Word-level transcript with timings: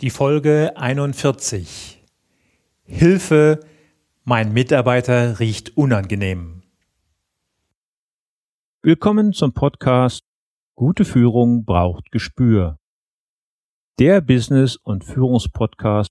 Die 0.00 0.08
Folge 0.08 0.72
41. 0.76 2.02
Hilfe, 2.84 3.60
mein 4.24 4.50
Mitarbeiter 4.54 5.40
riecht 5.40 5.76
unangenehm. 5.76 6.62
Willkommen 8.80 9.34
zum 9.34 9.52
Podcast 9.52 10.22
Gute 10.74 11.04
Führung 11.04 11.66
braucht 11.66 12.10
Gespür. 12.12 12.78
Der 13.98 14.22
Business- 14.22 14.76
und 14.76 15.04
Führungspodcast 15.04 16.08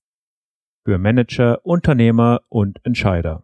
für 0.85 0.99
Manager, 0.99 1.65
Unternehmer 1.65 2.41
und 2.47 2.79
Entscheider. 2.83 3.43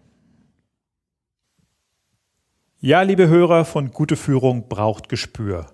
Ja, 2.83 3.03
liebe 3.03 3.27
Hörer 3.27 3.63
von 3.63 3.91
Gute 3.91 4.15
Führung 4.15 4.67
braucht 4.67 5.07
Gespür. 5.07 5.67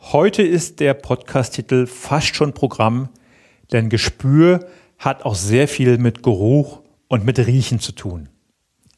Heute 0.00 0.42
ist 0.42 0.80
der 0.80 0.94
Podcast-Titel 0.94 1.86
fast 1.86 2.34
schon 2.34 2.54
Programm, 2.54 3.08
denn 3.70 3.88
Gespür 3.88 4.66
hat 4.98 5.24
auch 5.24 5.36
sehr 5.36 5.68
viel 5.68 5.98
mit 5.98 6.24
Geruch 6.24 6.80
und 7.06 7.24
mit 7.24 7.38
Riechen 7.38 7.78
zu 7.78 7.92
tun. 7.92 8.28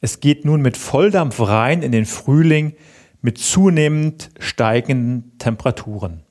Es 0.00 0.20
geht 0.20 0.46
nun 0.46 0.62
mit 0.62 0.78
Volldampf 0.78 1.42
rein 1.42 1.82
in 1.82 1.92
den 1.92 2.06
Frühling 2.06 2.72
mit 3.20 3.36
zunehmend 3.36 4.30
steigenden 4.38 5.36
Temperaturen. 5.36 6.22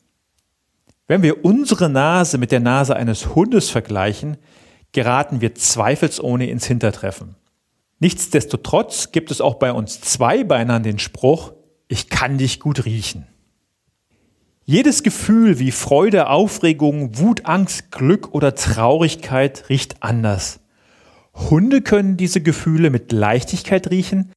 Wenn 1.06 1.22
wir 1.22 1.46
unsere 1.46 1.88
Nase 1.88 2.40
mit 2.40 2.52
der 2.52 2.62
Nase 2.62 2.96
eines 2.96 3.36
Hundes 3.36 3.70
vergleichen, 3.70 4.38
geraten 4.92 5.40
wir 5.40 5.54
zweifelsohne 5.54 6.50
ins 6.50 6.66
Hintertreffen. 6.66 7.36
Nichtsdestotrotz 8.04 9.14
gibt 9.14 9.32
es 9.32 9.40
auch 9.40 9.56
bei 9.56 9.72
uns 9.72 10.02
Zweibeinern 10.02 10.84
den 10.84 11.00
Spruch, 11.00 11.54
ich 11.88 12.10
kann 12.10 12.38
dich 12.38 12.60
gut 12.60 12.84
riechen. 12.84 13.28
Jedes 14.66 15.04
Gefühl 15.04 15.58
wie 15.58 15.72
Freude, 15.72 16.28
Aufregung, 16.28 17.18
Wut, 17.18 17.46
Angst, 17.46 17.92
Glück 17.94 18.34
oder 18.34 18.56
Traurigkeit 18.56 19.70
riecht 19.70 20.04
anders. 20.04 20.60
Hunde 21.34 21.82
können 21.82 22.18
diese 22.18 22.42
Gefühle 22.42 22.90
mit 22.90 23.14
Leichtigkeit 23.14 23.90
riechen, 23.90 24.34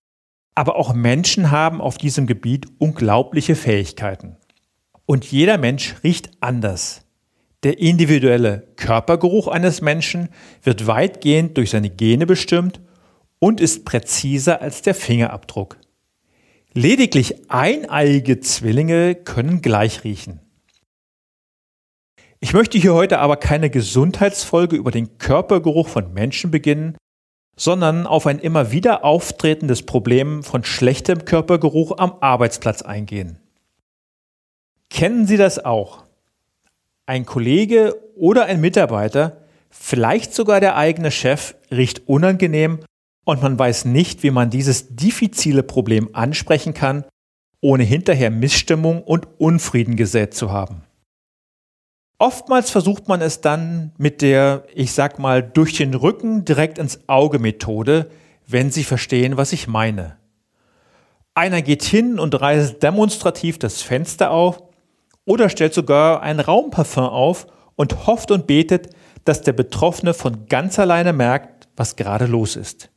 aber 0.55 0.77
auch 0.77 0.95
Menschen 0.95 1.51
haben 1.51 1.81
auf 1.81 1.99
diesem 1.99 2.29
Gebiet 2.29 2.69
unglaubliche 2.79 3.57
Fähigkeiten. 3.57 4.37
Und 5.07 5.25
jeder 5.25 5.59
Mensch 5.59 5.97
riecht 6.05 6.31
anders. 6.39 7.05
Der 7.65 7.81
individuelle 7.81 8.69
Körpergeruch 8.77 9.49
eines 9.49 9.81
Menschen 9.81 10.29
wird 10.63 10.87
weitgehend 10.87 11.57
durch 11.57 11.71
seine 11.71 11.91
Gene 11.91 12.27
bestimmt 12.27 12.81
und 13.39 13.61
ist 13.61 13.85
präziser 13.85 14.61
als 14.61 14.83
der 14.83 14.95
Fingerabdruck. 14.95 15.79
Lediglich 16.73 17.51
eineiige 17.51 18.41
Zwillinge 18.41 19.15
können 19.15 19.63
gleich 19.63 20.05
riechen. 20.05 20.41
Ich 22.41 22.53
möchte 22.53 22.77
hier 22.79 22.93
heute 22.93 23.19
aber 23.19 23.39
keine 23.39 23.71
Gesundheitsfolge 23.71 24.77
über 24.77 24.91
den 24.91 25.19
Körpergeruch 25.19 25.89
von 25.89 26.13
Menschen 26.13 26.51
beginnen, 26.51 26.97
sondern 27.57 28.07
auf 28.07 28.27
ein 28.27 28.39
immer 28.39 28.71
wieder 28.71 29.05
auftretendes 29.05 29.85
Problem 29.85 30.43
von 30.43 30.63
schlechtem 30.63 31.25
Körpergeruch 31.25 31.97
am 31.97 32.17
Arbeitsplatz 32.21 32.83
eingehen. 32.83 33.39
Kennen 34.91 35.27
Sie 35.27 35.39
das 35.39 35.65
auch? 35.65 36.05
Ein 37.07 37.25
Kollege 37.25 37.97
oder 38.17 38.45
ein 38.45 38.61
Mitarbeiter, 38.61 39.39
vielleicht 39.71 40.35
sogar 40.35 40.61
der 40.61 40.77
eigene 40.77 41.11
Chef, 41.11 41.55
riecht 41.71 42.07
unangenehm 42.07 42.81
und 43.27 43.43
man 43.43 43.59
weiß 43.59 43.87
nicht, 43.87 44.23
wie 44.23 44.31
man 44.31 44.51
dieses 44.51 44.95
diffizile 44.95 45.65
Problem 45.65 46.11
ansprechen 46.13 46.75
kann, 46.75 47.05
ohne 47.61 47.83
hinterher 47.83 48.31
Missstimmung 48.31 49.03
und 49.03 49.27
Unfrieden 49.39 49.97
gesät 49.97 50.33
zu 50.33 50.53
haben. 50.53 50.83
Oftmals 52.19 52.71
versucht 52.71 53.09
man 53.09 53.21
es 53.21 53.41
dann 53.41 53.93
mit 53.99 54.23
der, 54.23 54.65
ich 54.75 54.93
sag 54.93 55.19
mal, 55.19 55.43
durch 55.43 55.75
den 55.75 55.93
Rücken 55.95 56.45
direkt 56.45 56.79
ins 56.79 57.01
Auge 57.09 57.41
Methode, 57.41 58.11
wenn 58.47 58.71
Sie 58.71 58.85
verstehen, 58.85 59.37
was 59.37 59.53
ich 59.53 59.67
meine. 59.67 60.17
Einer 61.35 61.63
geht 61.63 61.83
hin 61.83 62.21
und 62.21 62.41
reißt 62.41 62.81
demonstrativ 62.83 63.59
das 63.59 63.83
Fenster 63.83 64.31
auf 64.31 64.63
oder 65.27 65.51
stellt 65.51 65.75
sogar 65.75 66.23
ein 66.23 66.39
Raumparfum 66.39 67.05
auf 67.05 67.49
und 67.75 68.07
hofft 68.07 68.31
und 68.31 68.47
betet, 68.47 68.91
dass 69.25 69.43
der 69.43 69.53
Betroffene 69.53 70.15
von 70.15 70.47
ganz 70.47 70.79
alleine 70.79 71.13
merkt, 71.13 71.69
was 71.77 71.97
gerade 71.97 72.27
los 72.27 72.55
ist. 72.55 72.91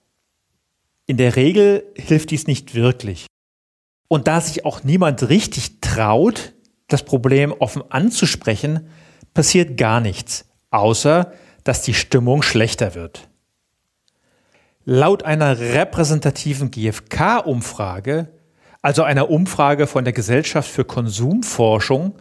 In 1.09 1.17
der 1.17 1.35
Regel 1.35 1.91
hilft 1.95 2.29
dies 2.29 2.45
nicht 2.45 2.75
wirklich. 2.75 3.25
Und 4.09 4.27
da 4.27 4.39
sich 4.41 4.63
auch 4.63 4.83
niemand 4.83 5.27
richtig 5.27 5.81
traut, 5.81 6.53
das 6.87 7.01
Problem 7.03 7.51
offen 7.51 7.81
anzusprechen, 7.89 8.89
passiert 9.33 9.75
gar 9.75 10.01
nichts, 10.01 10.45
außer 10.69 11.33
dass 11.63 11.81
die 11.81 11.95
Stimmung 11.95 12.43
schlechter 12.43 12.93
wird. 12.93 13.27
Laut 14.85 15.23
einer 15.23 15.57
repräsentativen 15.57 16.69
GfK-Umfrage, 16.69 18.27
also 18.83 19.01
einer 19.01 19.31
Umfrage 19.31 19.87
von 19.87 20.03
der 20.03 20.13
Gesellschaft 20.13 20.69
für 20.69 20.85
Konsumforschung, 20.85 22.19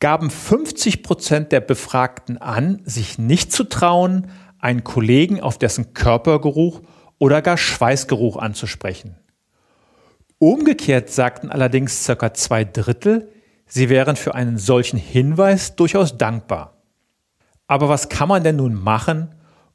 gaben 0.00 0.30
50 0.30 1.04
Prozent 1.04 1.52
der 1.52 1.60
Befragten 1.60 2.38
an, 2.38 2.82
sich 2.84 3.20
nicht 3.20 3.52
zu 3.52 3.62
trauen, 3.62 4.32
einen 4.58 4.82
Kollegen 4.82 5.40
auf 5.40 5.58
dessen 5.58 5.94
Körpergeruch 5.94 6.82
oder 7.20 7.42
gar 7.42 7.56
Schweißgeruch 7.56 8.36
anzusprechen. 8.36 9.14
Umgekehrt 10.38 11.10
sagten 11.10 11.50
allerdings 11.50 12.02
circa 12.02 12.34
zwei 12.34 12.64
Drittel, 12.64 13.30
sie 13.66 13.90
wären 13.90 14.16
für 14.16 14.34
einen 14.34 14.58
solchen 14.58 14.98
Hinweis 14.98 15.76
durchaus 15.76 16.16
dankbar. 16.16 16.82
Aber 17.68 17.88
was 17.88 18.08
kann 18.08 18.28
man 18.28 18.42
denn 18.42 18.56
nun 18.56 18.74
machen, 18.74 19.34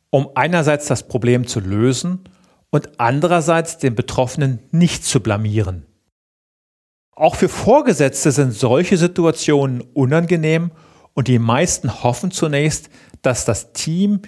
um 0.10 0.30
einerseits 0.34 0.88
das 0.88 1.08
Problem 1.08 1.46
zu 1.46 1.60
lösen 1.60 2.28
und 2.72 3.00
andererseits 3.00 3.78
den 3.78 3.96
Betroffenen 3.96 4.60
nicht 4.72 5.06
zu 5.06 5.22
blamieren? 5.22 5.86
Auch 7.12 7.36
für 7.36 7.48
Vorgesetzte 7.48 8.32
sind 8.32 8.54
solche 8.54 8.98
Situationen 8.98 9.82
unangenehm 9.94 10.72
und 11.14 11.28
die 11.28 11.40
meisten 11.40 12.04
hoffen 12.04 12.32
zunächst, 12.32 12.90
dass 13.22 13.46
das 13.46 13.72
Team 13.72 14.24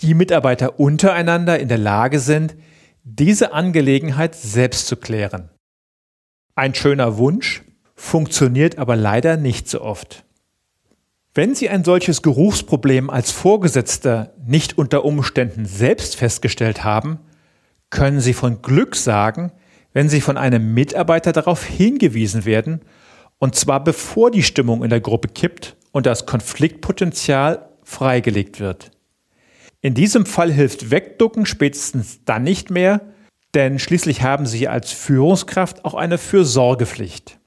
die 0.00 0.14
Mitarbeiter 0.14 0.78
untereinander 0.78 1.58
in 1.58 1.68
der 1.68 1.78
Lage 1.78 2.18
sind, 2.20 2.56
diese 3.04 3.52
Angelegenheit 3.52 4.34
selbst 4.34 4.86
zu 4.86 4.96
klären. 4.96 5.50
Ein 6.54 6.74
schöner 6.74 7.18
Wunsch, 7.18 7.62
funktioniert 7.96 8.78
aber 8.78 8.94
leider 8.94 9.36
nicht 9.36 9.68
so 9.68 9.80
oft. 9.80 10.24
Wenn 11.34 11.54
Sie 11.54 11.68
ein 11.68 11.84
solches 11.84 12.22
Geruchsproblem 12.22 13.10
als 13.10 13.30
Vorgesetzter 13.30 14.32
nicht 14.46 14.78
unter 14.78 15.04
Umständen 15.04 15.66
selbst 15.66 16.16
festgestellt 16.16 16.84
haben, 16.84 17.18
können 17.90 18.20
Sie 18.20 18.32
von 18.32 18.62
Glück 18.62 18.96
sagen, 18.96 19.52
wenn 19.92 20.08
Sie 20.08 20.20
von 20.20 20.36
einem 20.36 20.74
Mitarbeiter 20.74 21.32
darauf 21.32 21.64
hingewiesen 21.64 22.44
werden, 22.44 22.80
und 23.38 23.54
zwar 23.54 23.82
bevor 23.82 24.30
die 24.30 24.42
Stimmung 24.42 24.82
in 24.82 24.90
der 24.90 25.00
Gruppe 25.00 25.28
kippt 25.28 25.76
und 25.92 26.06
das 26.06 26.26
Konfliktpotenzial 26.26 27.68
freigelegt 27.82 28.60
wird. 28.60 28.90
In 29.86 29.94
diesem 29.94 30.26
Fall 30.26 30.52
hilft 30.52 30.90
Wegducken 30.90 31.46
spätestens 31.46 32.24
dann 32.24 32.42
nicht 32.42 32.70
mehr, 32.70 33.02
denn 33.54 33.78
schließlich 33.78 34.20
haben 34.22 34.44
Sie 34.44 34.66
als 34.66 34.90
Führungskraft 34.90 35.84
auch 35.84 35.94
eine 35.94 36.18
Fürsorgepflicht. 36.18 37.38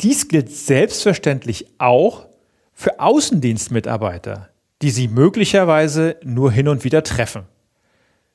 Dies 0.00 0.28
gilt 0.28 0.52
selbstverständlich 0.52 1.74
auch 1.78 2.28
für 2.72 3.00
Außendienstmitarbeiter, 3.00 4.50
die 4.80 4.90
Sie 4.90 5.08
möglicherweise 5.08 6.18
nur 6.22 6.52
hin 6.52 6.68
und 6.68 6.84
wieder 6.84 7.02
treffen. 7.02 7.42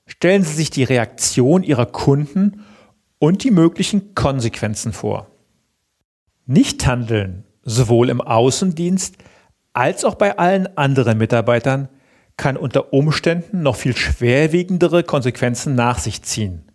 Stellen 0.06 0.44
Sie 0.44 0.56
sich 0.56 0.70
die 0.70 0.84
Reaktion 0.84 1.64
Ihrer 1.64 1.86
Kunden 1.86 2.66
und 3.18 3.46
die 3.46 3.52
möglichen 3.52 4.14
Konsequenzen 4.14 4.92
vor. 4.92 5.32
Nichthandeln 6.48 7.46
sowohl 7.64 8.10
im 8.10 8.20
Außendienst 8.20 9.16
als 9.72 10.04
auch 10.04 10.16
bei 10.16 10.38
allen 10.38 10.76
anderen 10.76 11.18
Mitarbeitern 11.18 11.88
kann 12.40 12.58
unter 12.58 12.94
Umständen 12.94 13.62
noch 13.62 13.76
viel 13.76 13.96
schwerwiegendere 13.96 15.04
Konsequenzen 15.04 15.76
nach 15.76 16.00
sich 16.00 16.24
ziehen 16.24 16.72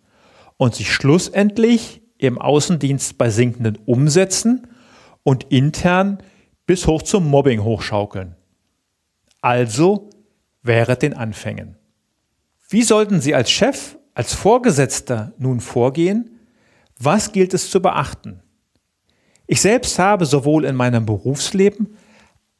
und 0.57 0.75
sich 0.75 0.93
schlussendlich 0.93 2.03
im 2.19 2.37
Außendienst 2.37 3.17
bei 3.17 3.29
sinkenden 3.31 3.77
Umsätzen 3.85 4.67
und 5.23 5.45
intern 5.45 6.19
bis 6.67 6.85
hoch 6.85 7.01
zum 7.01 7.27
Mobbing 7.27 7.63
hochschaukeln. 7.63 8.35
Also 9.41 10.11
während 10.61 11.01
den 11.01 11.15
Anfängen. 11.15 11.77
Wie 12.69 12.83
sollten 12.83 13.19
Sie 13.19 13.33
als 13.33 13.49
Chef, 13.49 13.97
als 14.13 14.35
Vorgesetzter 14.35 15.33
nun 15.39 15.59
vorgehen? 15.59 16.39
Was 16.99 17.31
gilt 17.31 17.55
es 17.55 17.71
zu 17.71 17.81
beachten? 17.81 18.43
Ich 19.47 19.61
selbst 19.61 19.97
habe 19.97 20.25
sowohl 20.25 20.65
in 20.65 20.75
meinem 20.75 21.07
Berufsleben 21.07 21.97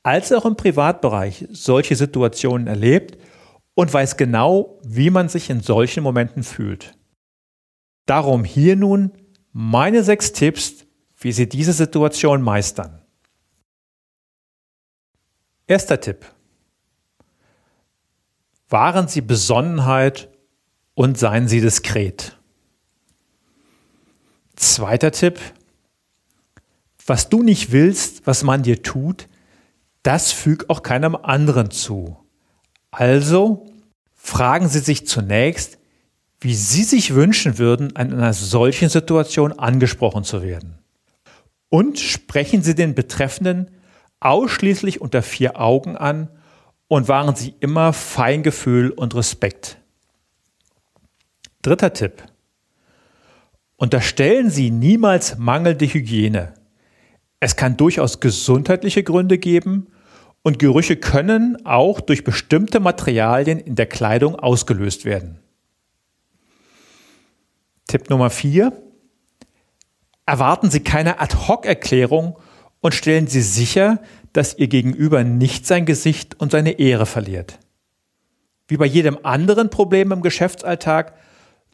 als 0.05 0.31
auch 0.31 0.45
im 0.45 0.55
Privatbereich 0.55 1.47
solche 1.51 1.95
Situationen 1.95 2.67
erlebt 2.67 3.17
und 3.73 3.91
weiß 3.91 4.17
genau, 4.17 4.79
wie 4.83 5.09
man 5.09 5.29
sich 5.29 5.49
in 5.49 5.61
solchen 5.61 6.03
Momenten 6.03 6.43
fühlt. 6.43 6.95
Darum 8.05 8.43
hier 8.43 8.75
nun 8.75 9.13
meine 9.51 10.03
sechs 10.03 10.31
Tipps, 10.31 10.85
wie 11.17 11.31
Sie 11.31 11.49
diese 11.49 11.73
Situation 11.73 12.43
meistern. 12.43 13.01
Erster 15.65 15.99
Tipp. 15.99 16.23
Wahren 18.69 19.07
Sie 19.07 19.21
Besonnenheit 19.21 20.29
und 20.93 21.17
seien 21.17 21.47
Sie 21.47 21.61
diskret. 21.61 22.37
Zweiter 24.55 25.11
Tipp. 25.11 25.39
Was 27.07 27.27
du 27.29 27.41
nicht 27.41 27.71
willst, 27.71 28.27
was 28.27 28.43
man 28.43 28.61
dir 28.61 28.83
tut, 28.83 29.27
das 30.05 30.31
füg 30.31 30.69
auch 30.69 30.83
keinem 30.83 31.15
anderen 31.15 31.71
zu. 31.71 32.17
Also 32.91 33.65
fragen 34.13 34.69
Sie 34.69 34.79
sich 34.79 35.07
zunächst, 35.07 35.79
wie 36.39 36.53
Sie 36.53 36.83
sich 36.83 37.15
wünschen 37.15 37.57
würden, 37.57 37.89
in 37.89 38.13
einer 38.13 38.33
solchen 38.33 38.89
Situation 38.89 39.51
angesprochen 39.53 40.23
zu 40.23 40.43
werden. 40.43 40.77
Und 41.69 41.99
sprechen 41.99 42.61
Sie 42.61 42.75
den 42.75 42.93
Betreffenden 42.93 43.71
ausschließlich 44.19 45.01
unter 45.01 45.23
vier 45.23 45.59
Augen 45.59 45.97
an 45.97 46.29
und 46.87 47.07
wahren 47.07 47.35
Sie 47.35 47.55
immer 47.59 47.91
Feingefühl 47.91 48.91
und 48.91 49.15
Respekt. 49.15 49.79
Dritter 51.63 51.93
Tipp. 51.93 52.23
Unterstellen 53.75 54.51
Sie 54.51 54.69
niemals 54.69 55.39
mangelnde 55.39 55.87
Hygiene. 55.87 56.53
Es 57.39 57.55
kann 57.55 57.75
durchaus 57.75 58.19
gesundheitliche 58.19 59.03
Gründe 59.03 59.39
geben 59.39 59.87
und 60.45 60.59
Gerüche 60.59 60.95
können 60.95 61.65
auch 61.65 62.00
durch 62.00 62.24
bestimmte 62.24 62.80
Materialien 62.80 63.57
in 63.57 63.74
der 63.74 63.88
Kleidung 63.88 64.36
ausgelöst 64.36 65.03
werden. 65.03 65.39
Tipp 67.88 68.12
Nummer 68.12 68.30
4. 68.30 68.71
Erwarten 70.27 70.69
Sie 70.69 70.81
keine 70.81 71.19
Ad-Hoc-Erklärung 71.19 72.38
und 72.80 72.94
stellen 72.94 73.25
Sie 73.25 73.42
sicher, 73.42 74.03
dass 74.33 74.56
Ihr 74.56 74.68
Gegenüber 74.68 75.24
nicht 75.24 75.65
sein 75.65 75.88
Gesicht 75.88 76.39
und 76.39 76.51
seine 76.51 76.74
Ehre 76.74 77.07
verliert. 77.07 77.57
Wie 78.68 78.77
bei 78.77 78.86
jedem 78.86 79.18
anderen 79.24 79.71
Problem 79.71 80.12
im 80.12 80.21
Geschäftsalltag 80.21 81.15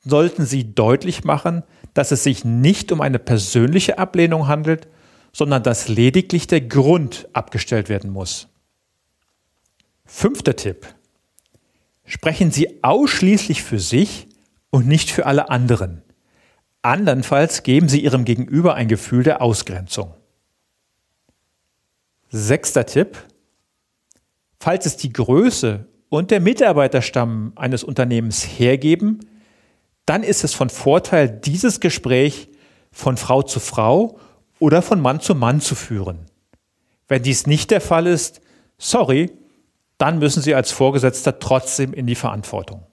sollten 0.06 0.46
Sie 0.46 0.74
deutlich 0.74 1.26
machen, 1.26 1.64
dass 1.94 2.14
es 2.14 2.24
sich 2.24 2.46
nicht 2.46 2.94
um 2.94 3.02
eine 3.02 3.20
persönliche 3.20 4.00
Ablehnung 4.00 4.48
handelt, 4.48 4.88
sondern 5.34 5.62
dass 5.62 5.90
lediglich 5.90 6.48
der 6.48 6.62
Grund 6.62 7.28
abgestellt 7.34 7.90
werden 7.90 8.12
muss. 8.12 8.48
Fünfter 10.14 10.58
Tipp. 10.58 10.86
Sprechen 12.06 12.52
Sie 12.52 12.84
ausschließlich 12.84 13.64
für 13.64 13.80
sich 13.80 14.28
und 14.70 14.86
nicht 14.86 15.10
für 15.10 15.26
alle 15.26 15.50
anderen. 15.50 16.04
Andernfalls 16.84 17.64
geben 17.64 17.88
Sie 17.88 18.04
Ihrem 18.04 18.26
Gegenüber 18.26 18.76
ein 18.76 18.90
Gefühl 18.90 19.24
der 19.24 19.42
Ausgrenzung. 19.42 20.14
Sechster 22.30 22.86
Tipp. 22.86 23.18
Falls 24.60 24.86
es 24.86 24.98
die 24.98 25.14
Größe 25.14 25.88
und 26.10 26.30
der 26.30 26.42
Mitarbeiterstamm 26.42 27.54
eines 27.56 27.84
Unternehmens 27.84 28.44
hergeben, 28.44 29.26
dann 30.06 30.24
ist 30.24 30.44
es 30.44 30.54
von 30.54 30.70
Vorteil, 30.70 31.30
dieses 31.30 31.80
Gespräch 31.80 32.50
von 32.92 33.16
Frau 33.16 33.42
zu 33.44 33.60
Frau 33.62 34.20
oder 34.60 34.82
von 34.82 35.02
Mann 35.02 35.22
zu 35.22 35.34
Mann 35.36 35.62
zu 35.62 35.74
führen. 35.74 36.26
Wenn 37.08 37.24
dies 37.24 37.48
nicht 37.48 37.72
der 37.72 37.82
Fall 37.82 38.06
ist, 38.08 38.42
sorry, 38.78 39.32
dann 40.02 40.20
müssen 40.20 40.42
Sie 40.42 40.56
als 40.56 40.72
Vorgesetzter 40.72 41.40
trotzdem 41.40 41.94
in 41.94 42.08
die 42.08 42.16
Verantwortung. 42.16 42.88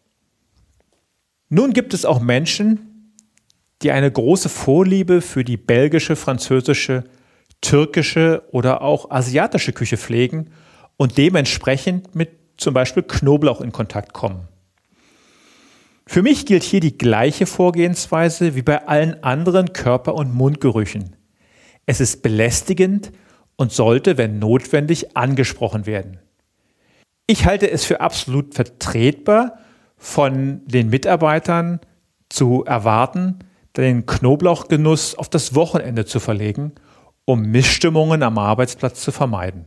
Nun 1.49 1.73
gibt 1.73 1.95
es 1.95 2.05
auch 2.05 2.21
Menschen, 2.21 3.15
die 3.81 3.93
eine 3.93 4.11
große 4.11 4.51
Vorliebe 4.51 5.23
für 5.23 5.45
die 5.45 5.57
belgische, 5.57 6.17
französische 6.17 7.05
türkische 7.61 8.43
oder 8.53 8.83
auch 8.83 9.11
asiatische 9.11 9.73
Küche 9.73 9.97
pflegen 9.97 10.51
und 10.97 11.17
dementsprechend 11.17 12.15
mit 12.15 12.31
zum 12.57 12.75
Beispiel 12.75 13.03
Knoblauch 13.03 13.61
in 13.61 13.73
Kontakt 13.73 14.13
kommen. 14.13 14.47
Für 16.07 16.23
mich 16.23 16.47
gilt 16.47 16.63
hier 16.63 16.81
die 16.81 16.99
gleiche 16.99 17.47
Vorgehensweise 17.47 18.55
wie 18.55 18.63
bei 18.63 18.87
allen 18.87 19.23
anderen 19.23 19.73
Körper- 19.73 20.15
und 20.15 20.35
Mundgerüchen. 20.35 21.17
Es 21.87 22.01
ist 22.01 22.23
belästigend 22.23 23.13
und 23.57 23.73
sollte, 23.73 24.19
wenn 24.19 24.39
notwendig, 24.39 25.17
angesprochen 25.17 25.87
werden. 25.87 26.21
Ich 27.29 27.47
halte 27.47 27.71
es 27.71 27.85
für 27.85 28.01
absolut 28.01 28.55
vertretbar, 28.55 29.61
von 29.97 30.63
den 30.67 30.91
Mitarbeitern 30.91 31.79
zu 32.29 32.65
erwarten, 32.65 33.39
den 33.77 34.07
Knoblauchgenuss 34.07 35.15
auf 35.15 35.29
das 35.29 35.55
Wochenende 35.55 36.05
zu 36.05 36.19
verlegen 36.19 36.73
um 37.29 37.43
Missstimmungen 37.43 38.23
am 38.23 38.39
Arbeitsplatz 38.39 39.03
zu 39.03 39.13
vermeiden. 39.13 39.67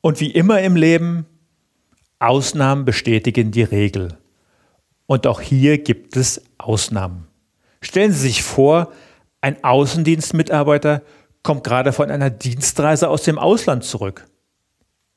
Und 0.00 0.20
wie 0.20 0.30
immer 0.30 0.60
im 0.60 0.76
Leben, 0.76 1.26
Ausnahmen 2.20 2.84
bestätigen 2.84 3.50
die 3.50 3.64
Regel. 3.64 4.16
Und 5.06 5.26
auch 5.26 5.40
hier 5.40 5.78
gibt 5.78 6.16
es 6.16 6.40
Ausnahmen. 6.56 7.26
Stellen 7.80 8.12
Sie 8.12 8.20
sich 8.28 8.44
vor, 8.44 8.92
ein 9.40 9.64
Außendienstmitarbeiter 9.64 11.02
kommt 11.42 11.64
gerade 11.64 11.92
von 11.92 12.12
einer 12.12 12.30
Dienstreise 12.30 13.08
aus 13.08 13.24
dem 13.24 13.36
Ausland 13.36 13.82
zurück. 13.82 14.28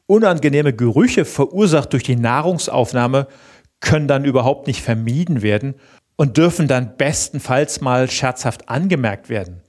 Unangenehme 0.08 0.74
Gerüche 0.74 1.26
verursacht 1.26 1.94
durch 1.94 2.04
die 2.04 2.16
Nahrungsaufnahme 2.16 3.28
können 3.80 4.08
dann 4.08 4.26
überhaupt 4.26 4.68
nicht 4.68 4.82
vermieden 4.82 5.42
werden 5.42 5.76
und 6.16 6.38
dürfen 6.38 6.68
dann 6.68 6.98
bestenfalls 6.98 7.82
mal 7.82 8.10
scherzhaft 8.10 8.70
angemerkt 8.70 9.30
werden. 9.30 9.62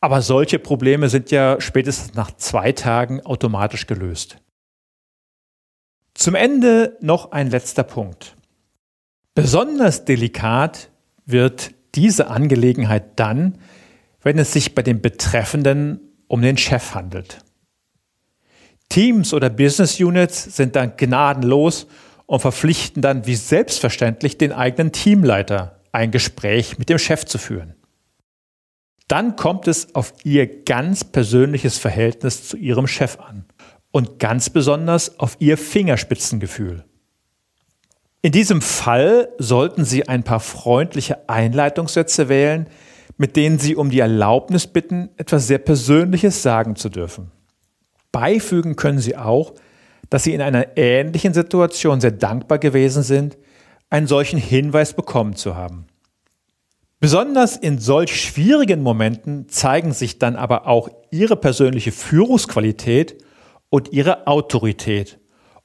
Aber 0.00 0.20
solche 0.20 0.58
Probleme 0.58 1.08
sind 1.08 1.30
ja 1.30 1.60
spätestens 1.60 2.14
nach 2.14 2.30
zwei 2.36 2.72
Tagen 2.72 3.24
automatisch 3.24 3.86
gelöst. 3.86 4.38
Zum 6.14 6.34
Ende 6.34 6.96
noch 7.00 7.32
ein 7.32 7.50
letzter 7.50 7.82
Punkt. 7.82 8.36
Besonders 9.34 10.04
delikat 10.04 10.90
wird 11.26 11.72
diese 11.94 12.28
Angelegenheit 12.28 13.18
dann, 13.18 13.58
wenn 14.22 14.38
es 14.38 14.52
sich 14.52 14.74
bei 14.74 14.82
den 14.82 15.00
Betreffenden 15.00 16.00
um 16.28 16.42
den 16.42 16.56
Chef 16.56 16.94
handelt. 16.94 17.38
Teams 18.88 19.32
oder 19.32 19.50
Business 19.50 20.00
Units 20.00 20.56
sind 20.56 20.76
dann 20.76 20.96
gnadenlos 20.96 21.86
und 22.26 22.40
verpflichten 22.40 23.02
dann 23.02 23.26
wie 23.26 23.34
selbstverständlich 23.34 24.38
den 24.38 24.52
eigenen 24.52 24.92
Teamleiter, 24.92 25.80
ein 25.92 26.10
Gespräch 26.10 26.78
mit 26.78 26.88
dem 26.88 26.98
Chef 26.98 27.24
zu 27.24 27.38
führen. 27.38 27.74
Dann 29.08 29.36
kommt 29.36 29.68
es 29.68 29.94
auf 29.94 30.14
Ihr 30.24 30.62
ganz 30.64 31.04
persönliches 31.04 31.78
Verhältnis 31.78 32.48
zu 32.48 32.56
Ihrem 32.56 32.86
Chef 32.86 33.18
an 33.20 33.44
und 33.90 34.18
ganz 34.18 34.50
besonders 34.50 35.20
auf 35.20 35.36
Ihr 35.40 35.58
Fingerspitzengefühl. 35.58 36.84
In 38.22 38.32
diesem 38.32 38.62
Fall 38.62 39.28
sollten 39.38 39.84
Sie 39.84 40.08
ein 40.08 40.22
paar 40.22 40.40
freundliche 40.40 41.28
Einleitungssätze 41.28 42.30
wählen, 42.30 42.68
mit 43.18 43.36
denen 43.36 43.58
Sie 43.58 43.76
um 43.76 43.90
die 43.90 44.00
Erlaubnis 44.00 44.66
bitten, 44.66 45.10
etwas 45.18 45.46
sehr 45.46 45.58
Persönliches 45.58 46.42
sagen 46.42 46.74
zu 46.74 46.88
dürfen. 46.88 47.30
Beifügen 48.14 48.76
können 48.76 49.00
Sie 49.00 49.16
auch, 49.16 49.54
dass 50.08 50.22
Sie 50.22 50.34
in 50.34 50.40
einer 50.40 50.76
ähnlichen 50.76 51.34
Situation 51.34 52.00
sehr 52.00 52.12
dankbar 52.12 52.58
gewesen 52.58 53.02
sind, 53.02 53.36
einen 53.90 54.06
solchen 54.06 54.38
Hinweis 54.38 54.94
bekommen 54.94 55.34
zu 55.34 55.56
haben. 55.56 55.86
Besonders 57.00 57.56
in 57.56 57.80
solch 57.80 58.22
schwierigen 58.22 58.82
Momenten 58.82 59.48
zeigen 59.48 59.92
sich 59.92 60.20
dann 60.20 60.36
aber 60.36 60.68
auch 60.68 60.88
ihre 61.10 61.34
persönliche 61.34 61.90
Führungsqualität 61.90 63.18
und 63.68 63.92
ihre 63.92 64.28
Autorität. 64.28 65.18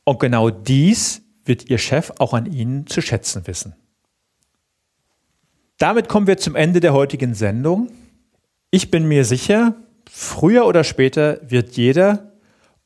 Und 0.03 0.19
genau 0.19 0.49
dies 0.49 1.21
wird 1.45 1.69
Ihr 1.69 1.77
Chef 1.77 2.11
auch 2.17 2.33
an 2.33 2.51
Ihnen 2.51 2.87
zu 2.87 3.01
schätzen 3.01 3.45
wissen. 3.45 3.75
Damit 5.77 6.09
kommen 6.09 6.25
wir 6.25 6.39
zum 6.39 6.55
Ende 6.55 6.79
der 6.79 6.93
heutigen 6.93 7.35
Sendung. 7.35 7.91
Ich 8.71 8.89
bin 8.89 9.07
mir 9.07 9.23
sicher, 9.23 9.75
Früher 10.11 10.65
oder 10.65 10.83
später 10.83 11.39
wird 11.47 11.77
jeder, 11.77 12.28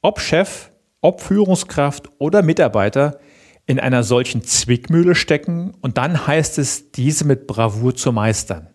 ob 0.04 0.20
Chef, 0.20 0.70
ob 1.02 1.22
Führungskraft 1.22 2.12
oder 2.20 2.44
Mitarbeiter, 2.44 3.20
in 3.66 3.80
einer 3.80 4.04
solchen 4.04 4.44
Zwickmühle 4.44 5.16
stecken 5.16 5.74
und 5.82 5.98
dann 5.98 6.28
heißt 6.28 6.60
es, 6.60 6.92
diese 6.92 7.26
mit 7.26 7.48
Bravour 7.48 7.96
zu 7.96 8.12
meistern. 8.12 8.68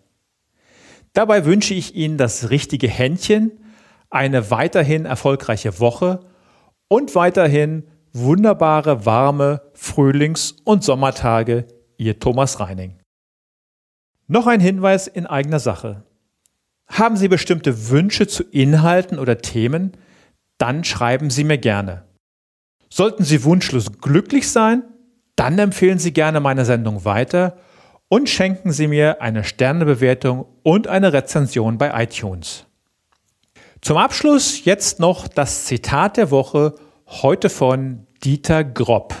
Dabei 1.13 1.45
wünsche 1.45 1.73
ich 1.73 1.95
Ihnen 1.95 2.17
das 2.17 2.49
richtige 2.49 2.87
Händchen, 2.87 3.51
eine 4.09 4.49
weiterhin 4.51 5.05
erfolgreiche 5.05 5.79
Woche 5.79 6.21
und 6.87 7.13
weiterhin 7.13 7.83
wunderbare, 8.13 9.05
warme 9.05 9.61
Frühlings- 9.73 10.55
und 10.63 10.83
Sommertage. 10.83 11.67
Ihr 11.97 12.17
Thomas 12.17 12.59
Reining. 12.59 12.97
Noch 14.27 14.47
ein 14.47 14.61
Hinweis 14.61 15.07
in 15.07 15.25
eigener 15.27 15.59
Sache. 15.59 16.05
Haben 16.87 17.17
Sie 17.17 17.27
bestimmte 17.27 17.89
Wünsche 17.89 18.25
zu 18.25 18.43
Inhalten 18.43 19.19
oder 19.19 19.39
Themen? 19.39 19.91
Dann 20.59 20.83
schreiben 20.83 21.31
Sie 21.31 21.43
mir 21.43 21.57
gerne. 21.57 22.05
Sollten 22.91 23.23
Sie 23.23 23.43
wunschlos 23.43 23.91
glücklich 24.01 24.49
sein, 24.49 24.83
dann 25.35 25.57
empfehlen 25.57 25.99
Sie 25.99 26.11
gerne 26.11 26.41
meine 26.41 26.65
Sendung 26.65 27.05
weiter 27.05 27.57
und 28.09 28.29
schenken 28.29 28.71
Sie 28.71 28.87
mir 28.87 29.21
eine 29.21 29.43
Sternebewertung 29.43 30.45
und 30.63 30.87
eine 30.87 31.13
Rezension 31.13 31.77
bei 31.77 32.03
iTunes. 32.03 32.65
Zum 33.81 33.95
Abschluss 33.95 34.65
jetzt 34.65 34.99
noch 34.99 35.29
das 35.29 35.65
Zitat 35.65 36.17
der 36.17 36.29
Woche, 36.29 36.75
heute 37.07 37.49
von 37.49 38.05
Dieter 38.23 38.65
Gropp. 38.65 39.15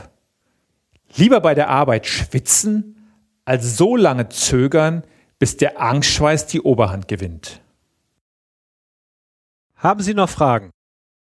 Lieber 1.15 1.39
bei 1.39 1.55
der 1.55 1.69
Arbeit 1.69 2.05
schwitzen, 2.05 3.13
als 3.45 3.77
so 3.77 3.95
lange 3.95 4.27
zögern, 4.27 5.03
bis 5.39 5.55
der 5.55 5.81
Angstschweiß 5.81 6.47
die 6.47 6.61
Oberhand 6.61 7.07
gewinnt. 7.07 7.61
Haben 9.75 10.01
Sie 10.01 10.13
noch 10.13 10.29
Fragen? 10.29 10.71